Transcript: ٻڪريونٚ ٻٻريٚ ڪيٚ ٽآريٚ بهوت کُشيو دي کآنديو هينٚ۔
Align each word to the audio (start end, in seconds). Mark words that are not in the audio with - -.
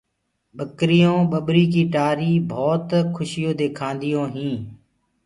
ٻڪريونٚ 0.57 1.27
ٻٻريٚ 1.31 1.69
ڪيٚ 1.73 1.91
ٽآريٚ 1.93 2.43
بهوت 2.49 2.87
کُشيو 3.15 3.51
دي 3.59 3.67
کآنديو 3.77 4.21
هينٚ۔ 4.33 4.61